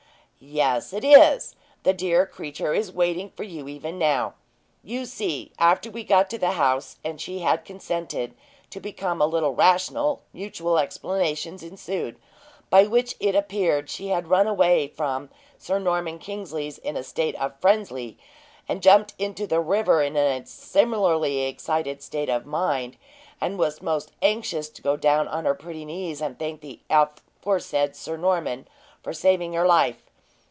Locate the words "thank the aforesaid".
26.39-27.95